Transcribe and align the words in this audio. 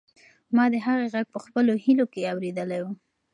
ما 0.55 0.65
د 0.73 0.75
هغې 0.85 1.05
غږ 1.13 1.25
په 1.33 1.39
خپلو 1.45 1.73
هیلو 1.83 2.05
کې 2.13 2.29
اورېدلی 2.33 2.79
و. 2.81 2.85